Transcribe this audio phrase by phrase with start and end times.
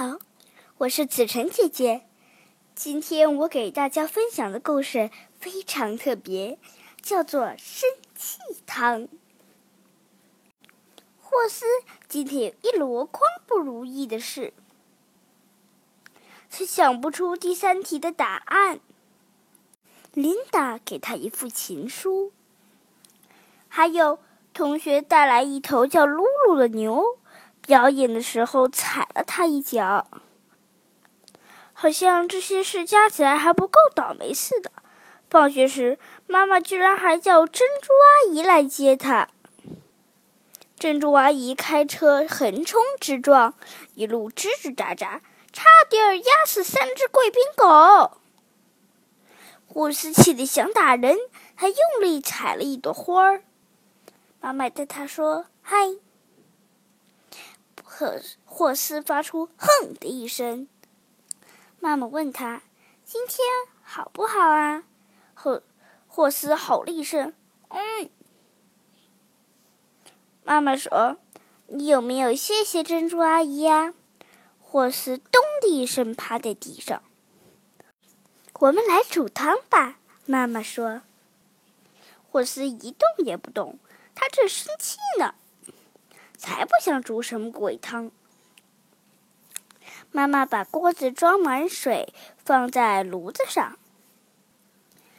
[0.00, 0.18] 好，
[0.78, 2.06] 我是子晨姐姐。
[2.74, 6.58] 今天我给大家分享的故事非常特别，
[7.02, 9.02] 叫做《生气汤》。
[11.20, 11.66] 霍斯
[12.08, 14.54] 今天有一箩筐不如意的事，
[16.48, 18.80] 他想不出第三题的答案。
[20.14, 22.32] 琳达给他一副情书，
[23.68, 24.18] 还有
[24.54, 27.18] 同学带来一头叫露露的牛。
[27.70, 30.08] 表演的时候踩了他一脚，
[31.72, 34.72] 好像这些事加起来还不够倒霉似的。
[35.30, 39.28] 放学时，妈妈居然还叫珍珠阿姨来接他。
[40.80, 43.54] 珍珠阿姨开车横冲直撞，
[43.94, 45.20] 一路吱吱喳喳，
[45.52, 48.18] 差点压死三只贵宾狗。
[49.68, 51.16] 霍斯气得想打人，
[51.54, 53.38] 还用力踩了一朵花。
[54.40, 55.76] 妈妈对他说：“嗨。”
[58.00, 60.66] 霍霍斯发出“哼”的一声。
[61.80, 62.62] 妈妈问他
[63.04, 63.46] ：“今天
[63.82, 64.84] 好不好啊？”
[65.36, 65.62] 霍
[66.08, 67.34] 霍斯吼了一声
[67.68, 68.08] ：“嗯。”
[70.44, 71.18] 妈妈说
[71.68, 73.92] ：“你有没有谢谢珍珠阿姨呀？”
[74.58, 77.02] 霍斯“咚”的一声趴在地上。
[78.60, 81.02] 我们来煮汤吧，妈妈说。
[82.30, 83.78] 霍斯一动也不动，
[84.14, 85.34] 他正生气呢。
[86.40, 88.10] 才不想煮什么鬼汤！
[90.10, 93.78] 妈妈把锅子装满水，放在炉子上。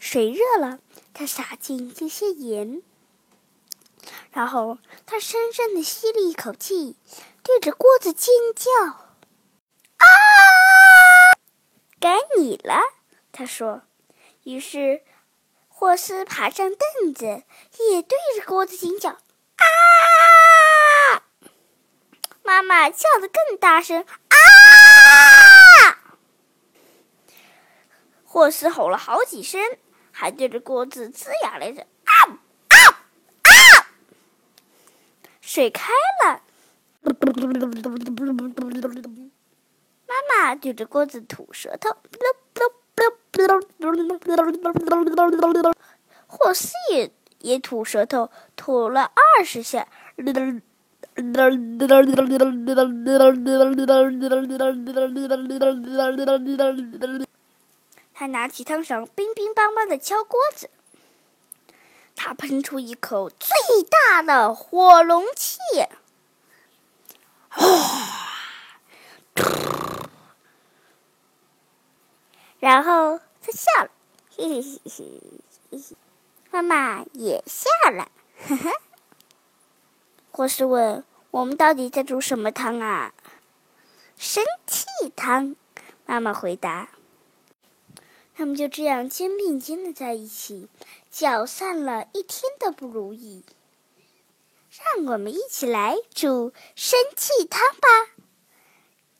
[0.00, 0.78] 水热了，
[1.12, 2.82] 她撒进这些盐，
[4.32, 6.96] 然后她深深的吸了一口气，
[7.42, 8.70] 对着锅子尖叫
[10.00, 10.06] ：“啊！
[12.00, 12.80] 该你了！”
[13.30, 13.82] 她说。
[14.44, 15.02] 于是
[15.68, 19.10] 霍斯爬上凳子，也对着锅子尖叫
[19.54, 21.22] ：“啊！”
[22.52, 24.36] 妈妈叫得更大声啊！
[28.24, 29.58] 霍斯吼了好几声，
[30.10, 32.12] 还对着锅子龇牙咧嘴啊
[32.68, 32.76] 啊
[33.40, 33.88] 啊！
[35.40, 35.94] 水开
[36.26, 36.42] 了，
[40.06, 41.96] 妈妈对着锅子吐舌头，
[46.26, 49.88] 霍斯也也吐舌头，吐了二十下。
[58.14, 60.68] 他拿起汤勺，乒乒乓乓的敲锅子。
[62.14, 63.48] 他喷出一口最
[63.82, 65.58] 大的火龙气，
[72.60, 73.90] 然后他笑了，
[74.36, 75.20] 嘿嘿嘿嘿
[75.72, 75.80] 嘿，
[76.50, 78.10] 妈妈也笑了，
[78.46, 78.70] 呵呵。
[80.34, 83.12] 霍斯问：“我们到底在煮什么汤啊
[84.16, 85.56] ？”“生气汤。”
[86.06, 86.88] 妈妈回答。
[88.34, 90.70] 他们就这样肩并肩的在一起，
[91.10, 93.44] 搅散了一天的不如意。
[94.70, 98.14] 让我们一起来煮生气汤吧！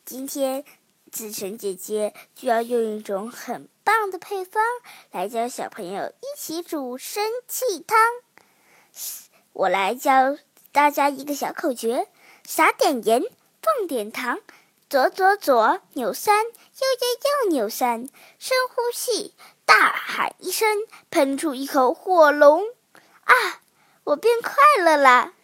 [0.07, 0.65] 今天
[1.11, 4.65] 子晨姐姐就要用一种很棒的配方
[5.11, 7.99] 来教小朋友一起煮生气汤。
[9.53, 10.39] 我来教。
[10.73, 12.09] 大家一个小口诀：
[12.45, 13.23] 撒点盐，
[13.61, 14.41] 放点糖，
[14.89, 19.35] 左左左，扭三，右右右，扭三，深呼吸，
[19.67, 20.79] 大喊一声，
[21.11, 22.65] 喷出一口火龙，
[23.25, 23.61] 啊！
[24.05, 25.35] 我变快乐了。